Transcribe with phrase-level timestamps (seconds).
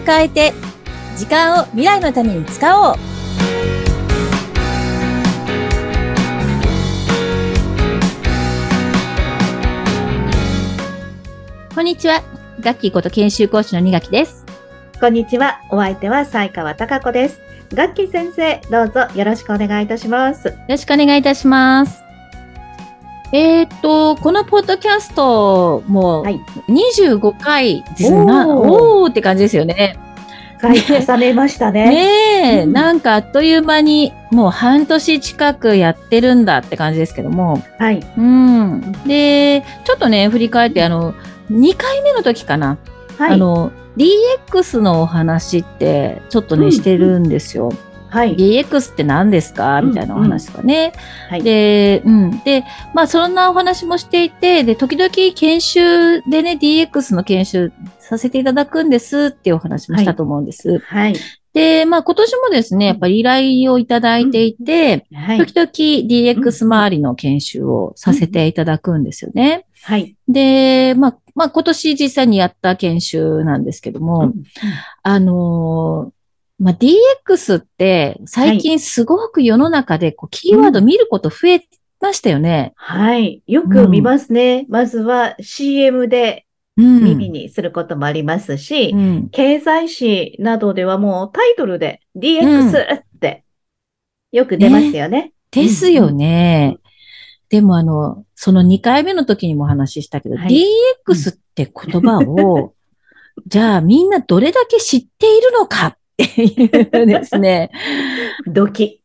[0.00, 0.52] を変えて、
[1.16, 2.96] 時間を未来のために使おう。
[11.74, 12.22] こんにちは。
[12.60, 14.44] ガッキーこと研修講師の二垣です。
[15.00, 15.60] こんにちは。
[15.70, 17.40] お相手は西川貴子です。
[17.72, 20.48] ガッキー先生、どうぞよろしくお願いいたします。
[20.48, 22.09] よろしくお願いいたします。
[23.32, 29.98] えーっと、このポッドキャストもはい25回ですな、おーおーって感じですよね。
[30.60, 31.88] 回重ねましたね。
[31.90, 37.62] ねえ、うんなんかあっという間にもう半年近くやってるんだって感じですけども。
[37.78, 38.06] はい。
[38.16, 38.92] うん。
[39.06, 41.14] で、ちょっとね、振り返って、あの、
[41.50, 42.78] 2回目の時かな。
[43.18, 43.32] はい。
[43.32, 47.72] あの、DX のお話ってちょっとね、うんしてるんですよ。
[48.10, 48.36] はい。
[48.36, 49.80] DX って何ですか？
[49.82, 50.92] みたいなお話とかね。
[51.28, 51.42] はい。
[51.42, 52.40] で、うん。
[52.44, 60.78] で、まあ、そんなお話もしていて、で、時々研修でね、DX の研修させていただくんですっていうお話もしたと思うんです。
[60.80, 61.14] はい。
[61.52, 65.38] で、まあ、今年もですね、やっぱり依頼をいただいていて、はい。
[65.46, 69.66] 時々 DX 周りの研修をさせていただくんですよね。
[69.82, 70.16] はい。
[70.28, 74.34] で、まあ、まあ、今年実際にやった研修なんですけども、うん
[75.02, 76.19] あのー
[76.60, 81.66] まあ、DX って最近すごく世の中でこうキーワード見ること増え
[82.00, 82.74] ましたよね。
[82.76, 83.42] はい。
[83.46, 84.66] よく見ますね。
[84.68, 87.02] まずは CM でうん。
[87.02, 89.28] 耳にすることもありますし、うん。
[89.30, 93.44] 経済誌などではもうタイトルで DX って
[94.30, 95.32] よく出ますよね。
[95.50, 96.76] ですよね。
[97.48, 100.64] でもあの、その2回目の時にもお話ししたけど、はい
[101.08, 102.74] DX って言葉を、
[103.46, 107.70] じゃあみんなどれだけ知っているのかっていうですね。
[108.46, 109.00] ドキ。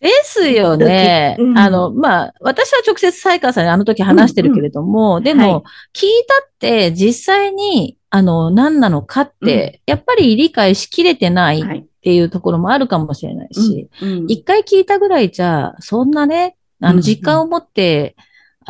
[0.00, 1.36] ですよね。
[1.38, 1.58] うん。
[1.58, 5.62] あの、まあ、私は直接西川さんにあの時話してるけれども、でも、はい。
[5.94, 11.86] 聞いたって実際に、あの、何なのかって、やっぱり理解しきれてないっはい。
[12.02, 14.26] ていうところもあるかもしれないし、うん。
[14.26, 16.96] 一、回聞いたぐらいじゃ、そんなね、あの、うん。
[16.96, 17.02] うん。
[17.02, 18.16] 実感を持って、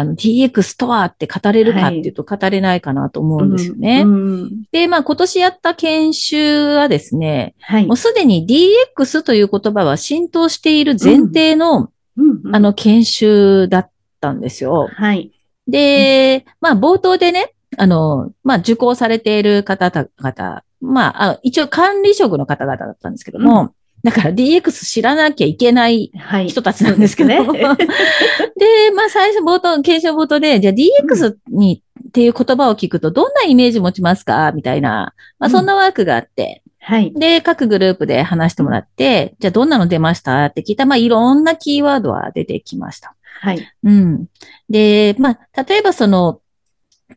[0.01, 4.03] あの、DX とはって語れるかっていうと語れないかなと思うんですよね。
[4.07, 7.97] うんで、まあ、今年やった研修はですね、はいもう。
[7.97, 13.91] すでに DX という言葉は浸透している前提の、うんうんあの、研修だっ
[14.21, 14.89] たんですよ。
[14.93, 15.33] はい。
[15.69, 26.49] で、まあ、冒頭でね、あの、まあ、受講されている方々、まあ、あ一応管理職の方々だったんですけども、だから DX 知らなきゃいけないはい。
[26.49, 27.77] 人たちなんですけど、そうですね
[28.57, 34.53] で、まあ、最初冒頭、研修冒頭で、じゃあ DX に、っていう言葉を聞くと、どんなイメージ持ちますか？
[34.53, 37.13] みたいな、まあ、そんなワークがあって、はい。
[37.15, 40.47] で、各グループで話してもらって、じゃあどんなの出ました？
[40.47, 43.15] って聞いたら、まあ、いろんなキーワードは出てきました。
[43.43, 43.69] はい。
[43.85, 44.27] うん。
[44.71, 46.41] で、まあ、例えばその、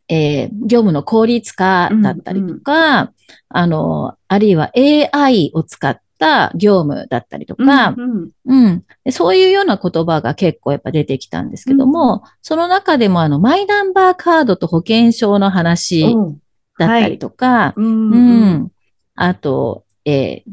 [0.08, 3.12] えー業務の効率化だったりとか、
[3.48, 16.38] あの、あるいは AI を使った業務だったりとか、うんうん、でそういうような言葉が結構やっぱ出てきたんですけども、その中でもあの、マイナンバーカードと保険証の話うん。
[16.76, 18.52] だったりとか、うんううん。
[18.54, 18.72] ん。
[19.14, 20.52] あと、えー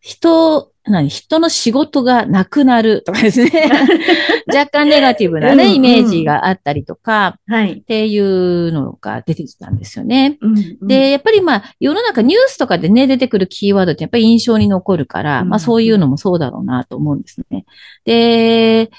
[0.00, 3.70] 人、何人の仕事がなくなるとかですね。
[4.46, 7.72] 若干ネガティブなね、うんうんイメージがあったりとか、はい。
[7.74, 10.38] っていうのが出てきたんですよね。
[10.40, 17.64] うんうんで、やっぱりまあ、世の中ニュースとかでね、出てくるキーワードってやっぱり印象に残るから、うんまあそういうのもそうだろうなと思うんですね。
[18.04, 18.90] で、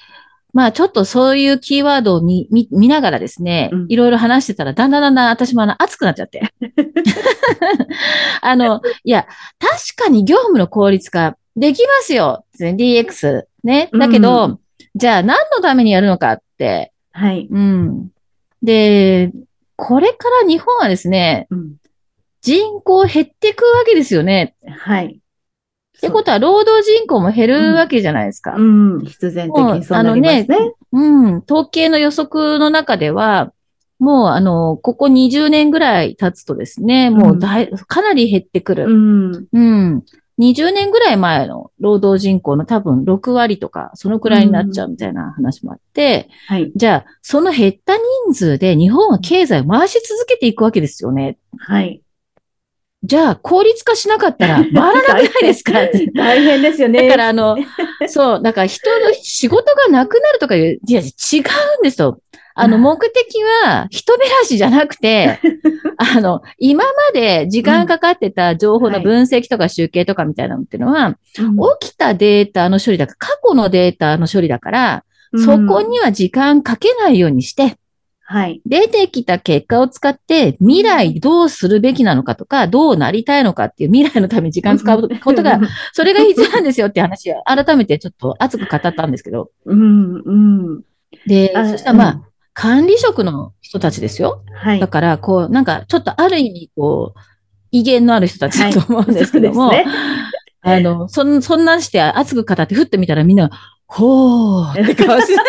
[0.53, 6.53] まあちょっとそういうキーワードを見見見ながらですねうん、いろいろ話してたら、だんだんだんだん私もあの熱くなっちゃって。
[8.41, 9.27] あの、いや、
[9.59, 12.45] 確かに業務の効率化できますよ。
[12.59, 13.43] DX。
[13.63, 13.89] ね。
[13.93, 14.59] だけど、う
[14.95, 17.47] じゃあ何のためにやるのかって、はい。
[17.49, 18.09] うん。
[18.63, 19.31] で、
[19.75, 21.75] これから日本はですね、うん
[22.41, 24.55] 人口減っていくわけですよね。
[24.65, 25.19] はい。
[25.97, 28.55] ってことは、労働人口も減るわけじゃないですか。
[28.55, 29.05] うん。
[29.05, 30.73] 必然的にそうなりますね。
[30.93, 31.43] うん。
[31.49, 33.51] 統計の予測の中では、
[33.99, 38.85] もう、あの、ここ20年ぐらい経つとですね、もうだい、かなり減ってくる。
[38.85, 39.47] うん。
[39.51, 40.05] うん。
[40.39, 46.71] 20年ぐらい前の労働人口の多分6割とか、そのくらいになっちゃうみたいな話もあって、はい。
[46.75, 47.95] じゃあ、その減った
[48.25, 51.37] 人数で日本は経済を回し続けていくわけですよね。
[51.57, 52.01] はい。
[53.03, 55.73] じゃあ、効率化しなかったら 回らなくないですか？
[56.15, 57.03] 大変ですよね。
[57.07, 57.57] だから、あの、
[58.07, 62.19] そう、だから人の仕事がなくなるとかいう、いや、違うんですよ。
[62.55, 65.39] あの、うん目的は人減らしじゃなくて、
[65.97, 71.15] あの、今まで時間かかってた情報の分析とか集計とかみたいなのっていうのは、うん
[71.79, 75.03] 起きたデータの処理だから、過去のデータの処理だから、
[75.37, 77.77] そこには時間かけないようにして、
[78.31, 78.61] はい。
[78.63, 85.59] 出てきた結果を使って未来どうするべきなのかとか、どうなりたいのかっていう未来のために時間使うことが、
[85.93, 89.49] それが必要なんですよって話を改めてちょっと熱く語ったんですけど。
[89.65, 90.31] うん、う
[90.77, 90.81] ん。
[91.25, 92.23] で、あそしたらまあ、うん
[92.53, 94.43] 管理職の人たちですよ。
[94.53, 94.89] はいだ。
[94.89, 97.19] から、こう、なんか、ちょっとある意味、こう、
[97.71, 99.95] 威厳のある人たちだと思うんですけども、そうですね
[100.61, 103.49] あの、そん、そんなんして熱く語って、ふってみたらみんな、
[103.89, 105.33] ほーって顔して、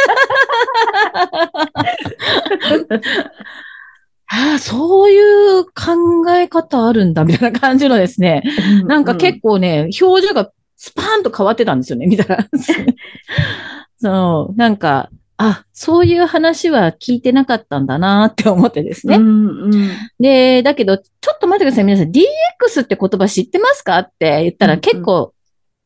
[4.32, 8.42] ああ、そういう考え方あるんだ、みたいな感じのですね、
[8.86, 12.46] なんか結構ね、表情がスパーンと変わってたんですよね、見たら。
[14.00, 19.16] その、なんか、あ、そういう話は聞いてなかったんだなって思ってですね。
[19.16, 19.90] うん、うん。
[20.18, 22.10] で、だけど、ちょっと待ってください、皆さん。
[22.10, 25.34] DX って言葉知ってますかって言ったら結構、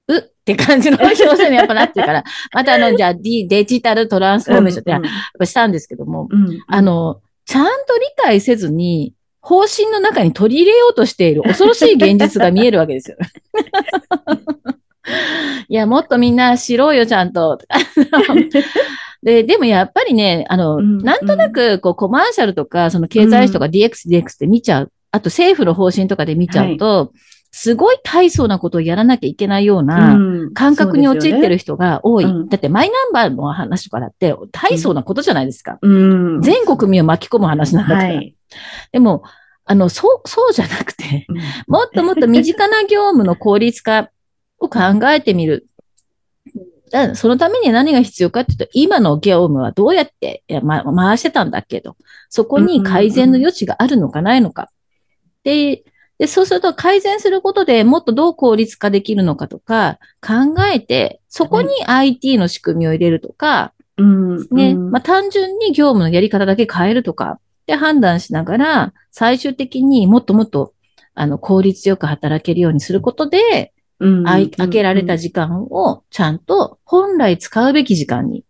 [0.09, 0.19] う？
[0.19, 5.01] って感じの表情にやっぱなってるから、 またあの、じゃあ、D、デジタルトランスフォーメーションってやっ
[5.39, 13.19] ぱしたんですけども、うん、あの、ちゃんと理解せずに、方針の中に取り入れようとしている恐ろしい現実が見えるわけですよ。
[15.69, 17.59] いや、もっとみんな知ろうよ、ちゃんと。
[19.23, 24.93] で、でもやっぱりね、あの、うんなんとなく、こう、コマーシャルとか、その経済費とか DX、DX って見ちゃう。
[25.11, 27.13] あと政府の方針とかで見ちゃうと、
[27.57, 32.25] すごい大層なことをやらなきゃいけないようなうん感覚に陥ってる人が多い。
[32.25, 35.79] うんだってマイナンバーの話とかだって大層なことじゃないですか。
[35.81, 36.43] うん。
[36.43, 38.09] 全国民を巻き込む話なんだから。
[38.09, 38.35] はい。
[38.91, 39.23] でも、
[39.65, 41.37] あの、そう、そうじゃなくて、うん
[41.69, 44.11] もっともっと身近な業務の効率化
[44.59, 44.81] を考
[45.13, 45.69] えてみる。
[47.15, 51.97] そのために何が必要かっていうと、今の業務はどうやってま、回してたんだっけど、
[52.29, 54.71] そこに改善の余地があるのかないのか。
[55.45, 55.85] で、
[56.19, 64.39] で、そうすると改善することでもっとどう効率化できるのかとか考えて、そこに IT の仕組みを入れるとか、うん。
[64.51, 64.91] ね、うん。
[64.91, 70.73] まあ、単純に業務のやり方だけ変えるとかで判断しながら、最終的にもっともっと、
[71.15, 78.45] あの、効率よく働けるようにすることで、うん開けられた時間をちゃんと本来使うべき時間に、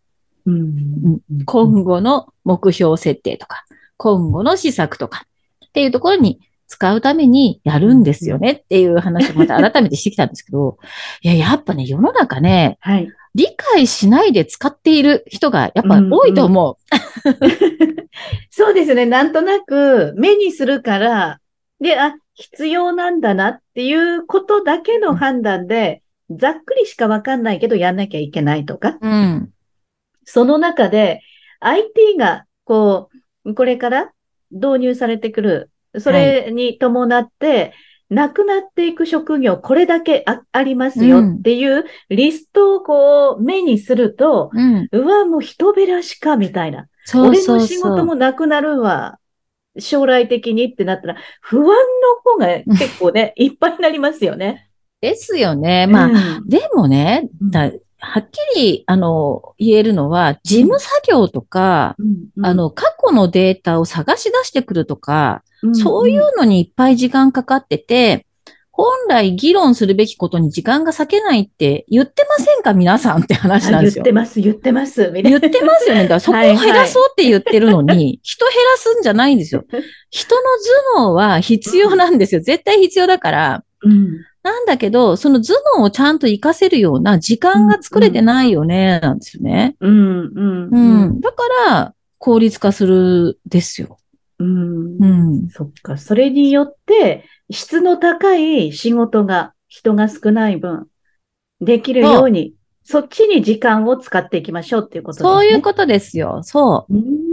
[0.47, 3.65] うん今後の目標設定とか、
[3.97, 5.27] 今後の施策とか
[5.67, 10.79] っていうところに使うためにやるんですよねっていう話をまた改めてしてきたんですけど、
[11.23, 13.09] いや、やっぱね、世の中ね、はい。
[13.35, 16.77] 理解しないで使っている人がやっぱ多いと思う。
[18.51, 19.07] そうですね。
[19.07, 21.41] なんとなく目にするから、
[21.81, 29.51] で、あ、必要なんだなっていうことだけの判断で、ざっくりしかわかんないけどやんなきゃいけないとか、うん。
[30.25, 31.21] その中で
[31.61, 33.11] IT がこ
[33.45, 34.13] う、これから
[34.51, 37.73] 導入されてくる、それに伴って、
[38.11, 44.88] なくなっていく職業、これだけあありますよっていうリストをこう目にすると、うん。
[44.93, 46.87] うわ、もう人べらしかみたいな。
[47.05, 47.58] そう俺そうそう。
[47.58, 49.19] の仕事もなくなるわ。
[49.79, 51.75] 将来的にってなったら、不安の
[52.23, 52.46] 方が
[52.79, 54.69] 結構ね、いっぱいになりますよね。
[55.00, 55.87] ですよね。
[55.87, 57.73] まあ、うんでもね、だ
[58.05, 61.97] はっきり、あの、言えるのは、事務作業とか、
[62.37, 68.27] うんあ、の、過去のデータを探し出してくるとか、うんそういうのにいっぱい時間かかってて、
[68.71, 74.12] 本来議論するべきことに時間が割けないって言ってませんか皆さんって話なんですよあ言って。
[74.12, 75.12] ます、言ってます。
[75.12, 76.03] 言ってますよね。
[76.03, 79.65] だからそこを減らそうって言ってるのに、人減らすんじゃないんですよ。
[80.11, 80.43] 人の
[80.96, 82.41] 頭脳は必要なんですよ。
[82.41, 83.65] 絶対必要だから。
[83.84, 89.74] うんなんだけど、その頭脳をちゃんと活かせるような時間が作れてないよね、なんですよね。
[89.81, 91.20] うん、うん、ううんん。
[91.20, 93.98] だから、効率化するですよ。
[94.39, 95.06] うんう
[95.46, 95.48] ん。
[95.48, 95.96] そっか。
[95.96, 100.89] それによって、質の高い仕事が、人が少ない分、
[101.63, 105.31] できるように、そっちに時間を使っていきましょうっていうことですね。
[105.31, 106.43] そういうことですよ。
[106.43, 106.94] そう。
[106.94, 107.24] うん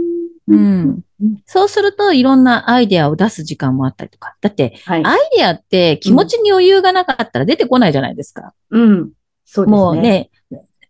[0.48, 1.02] うん。
[1.46, 4.36] そうすると、いろんなアイデアを出す時間もあったりとか。
[4.40, 5.04] だって、はい。
[5.04, 8.54] アイデアって気持ちに余裕がなかったら出てこないじゃないですか。
[8.70, 9.10] うん。
[9.44, 9.76] そうですね。
[9.76, 10.30] もうね、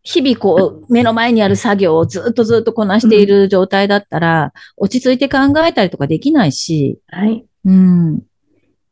[0.03, 7.45] 日々こう、目の前にある作業をずっとずっとこなしている状態だったら、落ち着いて考えたりとかできないし、はい。
[7.65, 8.23] うん。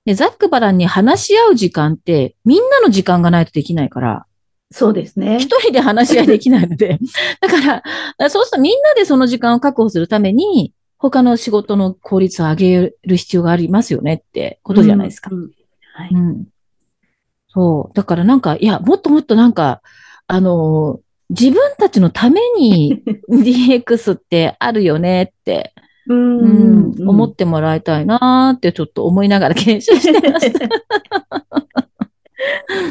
[0.05, 4.27] で、ざっくばらんに話し合う時間って、みんなの時間がないとできないから、
[4.73, 5.39] そうですね。
[5.41, 6.99] 一人で話し合いできないので、
[7.41, 7.83] だか
[8.19, 15.31] ら、そうするとみんなでその時間を確保するために、他の仕事の効率を上げる必要がありますよねってことじゃないですか。
[15.33, 15.39] うん。
[15.39, 15.51] うん
[15.93, 16.11] はい。
[16.13, 16.47] うん。
[17.49, 17.97] そう。
[17.97, 19.83] だからなんか、いや、もっともっとなんか、
[20.27, 25.73] あのー自分たちのために DX ってあるよねって、
[26.09, 30.69] ううんん、思ってもらいたいなーってちょっと思いながら研修してました。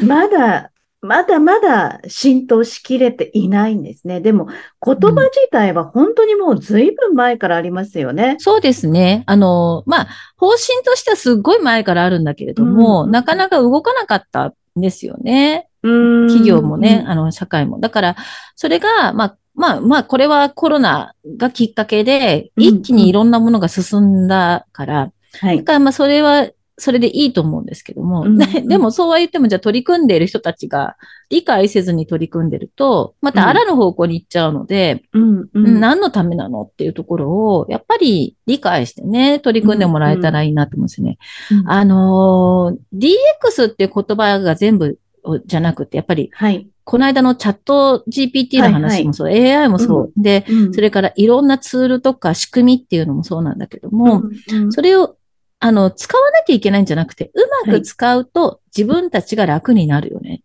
[0.06, 0.70] まだ
[1.02, 4.20] まだまだ浸透しきれていないんですね。
[4.20, 4.48] でも、
[4.84, 8.36] 言葉自体は本当にもう随分前からありますよね。
[8.38, 9.24] そうですね。
[9.26, 14.46] あの、まあ、方針としてはすっごい前からあるんだけれども、うんなかなか動かなかった
[14.78, 15.68] んですよね。
[15.82, 17.80] 企企業もね、あの、社会も。
[17.80, 18.16] だから、
[18.54, 25.58] それが、まあ、まあ、まあ、これはコロナがきっかけで、うん一気にいろんなものが進んだから、はい。
[25.58, 26.48] だから、まあ、それは、
[26.80, 30.96] それでいいと思うんですけども、うんで でもそうは言っても、じゃあ取り組んでいる人たちが
[31.28, 35.66] 理解せずに取り組んでると、またあらぬ方向に行っちゃうので、うん、ううん。
[35.76, 35.80] ん。
[35.80, 41.18] 何のためなのっていうところを、やっぱり理解してね、取り組んでもらえたらいいなと思うんですよね。
[41.52, 44.98] うんあのー DX っていう言葉が全部
[45.46, 46.66] じゃなくて、やっぱり、はい。
[46.84, 50.74] この間のチャット GPT の話もそう、AI もそう、で、うん。
[50.74, 54.62] それからいろんなツールとか仕組みっていうのもそうなんだけども、うん。
[54.64, 54.72] うん。
[54.72, 55.16] それを、
[55.60, 60.42] あの、使わなきゃいけないんじゃなくて、うまく使うと自分たちが楽になるよね。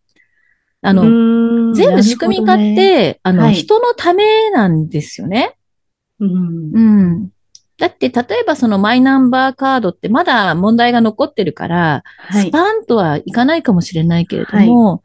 [0.82, 5.56] あの、うん全部仕組み化っ、て、あの、はい人のためなんですよね。
[6.20, 7.30] うんうん。
[7.78, 12.48] だって、例えばそのマイナンバーカードってまだ問題が残ってるから、はい。
[12.48, 15.02] スパンとはいかないかもしれないけれども、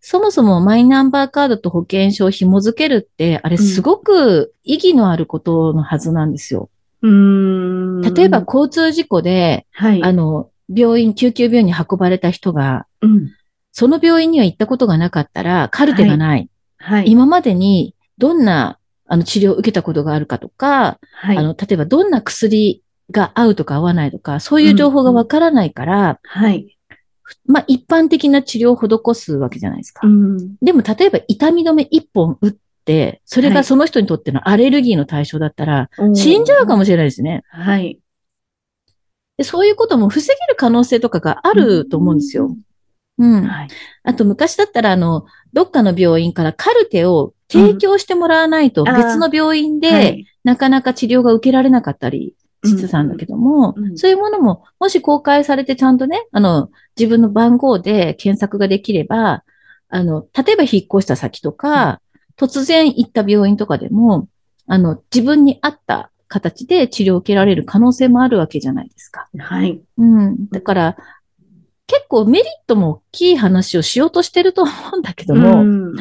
[0.00, 6.70] そもそもマイナンバーカードと保険証を紐付けるって、あれすごく意義のあることのはずなんですよ。
[7.02, 10.02] うん例えば、交通事故で、はい。
[10.02, 13.32] あの、病院、救急病院に運ばれた人が、うん
[13.70, 16.50] その病院には行ったことがなかったら、カルテがない。
[16.78, 17.04] はい。
[17.06, 21.36] 今までにどんなあの治療を受けたことがあるかとか、はい。
[21.36, 26.76] あの、例えばどんな薬が合うとか合わないとか、そういう情報がわからないから、はい。
[27.46, 30.06] まあ一般的な治療を施すわけじゃないですか。
[30.06, 32.58] うんでも例えば痛み止め一本打って、
[33.24, 37.42] それはいがその人にとってのアレルギーの対象だったら、死んじゃうかもしれないですね。
[37.48, 37.98] はい。
[39.36, 42.56] でそういうことも防げる可能性とかがあると思うんですよ。
[43.18, 43.46] うん。
[43.46, 43.68] はい。
[44.02, 59.44] あと昔だったら、あの、どっかの病院からカルテを提供してもらわないとうん別の病院で、はいなかなか治療が受けられなかったりしてたんだけども、うんうんそういうものも、もし公開されてちゃんとね、あの、自分の番号で検索ができれば、
[59.90, 62.00] あの、例えば引っ越した先とか、
[62.38, 64.28] 突然行った病院とかでも、
[64.66, 69.28] あの、自分に合った形で治療を受けられる可能性もあるわけじゃないですか。
[69.38, 69.80] はい。
[69.96, 70.48] うん。
[70.50, 70.96] だから、
[71.86, 75.94] 結構メリットも大きい話をしようとしてると思うんだけども、うん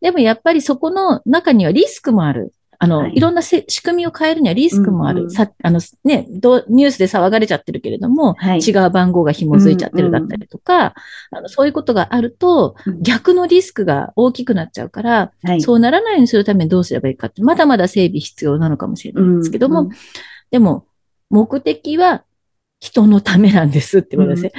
[0.00, 2.52] でもやっぱりそこの中にはリスクもある。
[2.78, 5.20] あの、はいい、ろんなせ仕組みを変えるにはリスクもある。
[5.20, 8.58] うんうんさ、あの、ね、どニュースで騒がれちゃってるけれども、はい。
[8.58, 10.94] 違う番号が紐づいちゃってるだったりとか、
[11.30, 15.60] あのそういうことがあると、うん逆のリスクが大きくなっちゃうから、はい。
[15.60, 19.88] そうならないようにするためにどうすればいいかって、まだまだ整備必要なのかもしれないんですけども、うん
[20.54, 20.86] でも、
[21.30, 22.22] 目的は
[22.78, 24.52] 人のためなんですってことですね。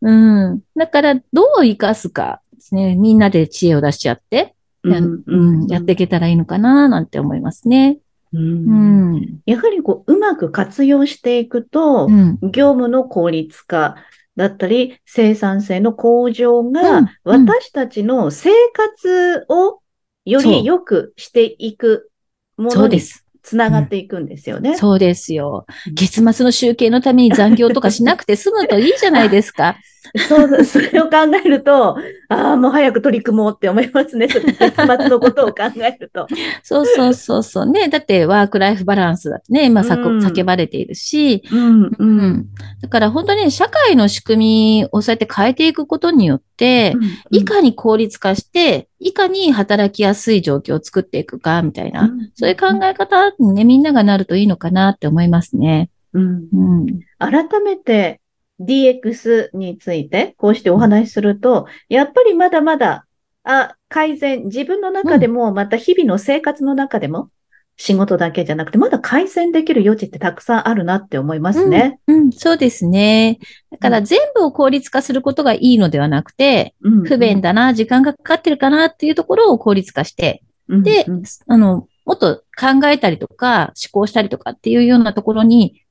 [0.00, 0.60] うんうん。
[0.74, 1.20] だから、ど
[1.58, 2.94] う生かすかですね。
[2.94, 4.55] みんなで知恵を出し合って、
[4.90, 7.98] やうんうん、やっていけたらいいのかな、なんて思いますね。
[8.32, 9.40] ううんん。
[9.46, 12.38] やはりこう、うまく活用していくとう、ん。
[12.42, 13.96] 業務の効率化
[14.36, 19.80] だったり、生産性の向上うんが、私たちの生活を
[20.24, 22.10] より良くしていく
[22.56, 23.00] ものに。
[23.46, 24.76] つながっていくんですよね。
[24.76, 25.94] そうですようん。
[25.94, 29.76] 月末の集計のために残業とかしなくて済むといいじゃないですか。
[30.28, 31.96] そう、それを考えると、
[32.28, 34.26] ああ、もう早く取り組もうって思いますね。
[34.58, 36.26] 月末のことを考えると。
[36.62, 37.66] そうそうそうそう。
[37.66, 37.88] ね。
[37.88, 41.90] だってワークライフバランスだってね、今さこうん叫ばれているし、うん、う。
[41.98, 42.46] うんん。
[42.80, 46.94] だから本当に社会の仕組みをそうやって変えていくことによって、
[47.30, 55.90] いかに効率化して、いかに働きやすい状況を作っていくか、みたいな、そういう考え方にね、みんながなるといいのかなって思いますね。
[56.12, 56.86] うんうん。
[57.18, 58.20] 改めて
[58.60, 63.06] DX についてこうしてお話しすると、やっぱりまだまだ、
[63.44, 67.30] あ、改善、自分の中でも、また日々の生活の中でも、
[67.78, 72.00] 仕事だけじゃなくて、まだ改善できる余地ってたくさんあるなって思いますね。
[72.06, 73.38] うん、そうですね。
[73.70, 85.82] だから全部を効率化することがいいのではなくて、うん不便だな、時間がかかってるかなっていうところを効率化して、うんでうん、あの、もっと考えたりとか、思考したりとかっていうようなところに、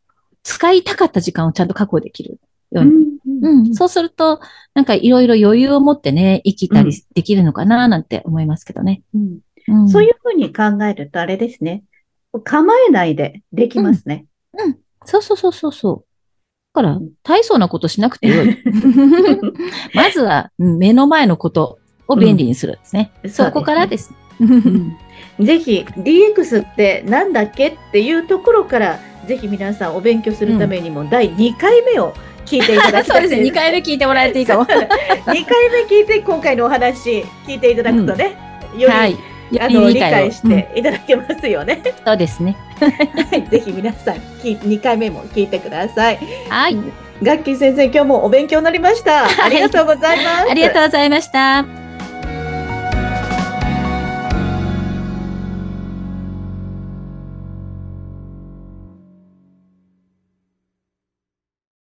[0.44, 2.40] 使いたかった時間をちゃんと確保できる
[2.72, 3.06] ように。
[3.42, 4.40] うん、そうすると、
[4.74, 9.02] なんかいろいろ余裕を持ってね、生きたりできるのかな、なんて思いますけどね。
[9.14, 11.84] うんうん、そういうふうに考えると、あれですね。
[12.44, 14.26] 構えないでできますね。
[15.06, 16.06] そうそうそうそうそう。
[16.74, 18.58] だから、大層なことしなくてよい。
[19.94, 23.12] まずは、うん目の前のことを便利にするんですね。
[23.24, 24.14] うんそこからです。
[24.40, 24.98] うん
[25.40, 32.14] ぜひ DX ってなんだっけっていうところから、ぜひ皆さんお勉強するためにも第2回目を
[32.46, 33.22] 聞いていただきたい。
[33.22, 33.50] そうですね。
[33.50, 34.66] 2回目聞いてもらえていいかも。
[34.66, 34.90] 2回
[35.70, 38.38] 目聞いて、今回のお話聞いていただくとね、
[38.74, 39.18] うん、より、はい、
[39.60, 41.82] あの理解していただけますよね。
[41.86, 42.56] うん、そうですね。
[42.80, 46.20] はい、ぜひ皆さん、2回目も聞いてください。
[46.50, 46.78] はい。
[47.24, 49.26] ガッキー先生、今日もお勉強になりました。
[49.44, 50.52] ありがとうございます。
[50.52, 51.85] ありがとうございました。